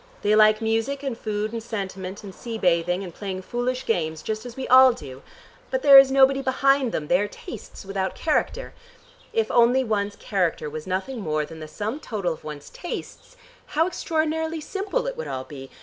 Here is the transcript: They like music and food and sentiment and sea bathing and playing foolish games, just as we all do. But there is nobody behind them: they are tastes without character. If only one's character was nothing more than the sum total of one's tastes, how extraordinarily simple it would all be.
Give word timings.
They 0.23 0.35
like 0.35 0.63
music 0.63 1.03
and 1.03 1.15
food 1.15 1.51
and 1.53 1.61
sentiment 1.61 2.23
and 2.23 2.33
sea 2.33 2.57
bathing 2.57 3.03
and 3.03 3.13
playing 3.13 3.43
foolish 3.43 3.85
games, 3.85 4.23
just 4.23 4.47
as 4.47 4.55
we 4.57 4.67
all 4.67 4.93
do. 4.93 5.21
But 5.69 5.83
there 5.83 5.99
is 5.99 6.09
nobody 6.09 6.41
behind 6.41 6.91
them: 6.91 7.07
they 7.07 7.19
are 7.19 7.27
tastes 7.27 7.85
without 7.85 8.15
character. 8.15 8.73
If 9.31 9.51
only 9.51 9.83
one's 9.83 10.15
character 10.15 10.71
was 10.71 10.87
nothing 10.87 11.21
more 11.21 11.45
than 11.45 11.59
the 11.59 11.67
sum 11.67 11.99
total 11.99 12.33
of 12.33 12.43
one's 12.43 12.71
tastes, 12.71 13.37
how 13.77 13.85
extraordinarily 13.85 14.59
simple 14.59 15.05
it 15.05 15.15
would 15.17 15.27
all 15.27 15.43
be. 15.43 15.69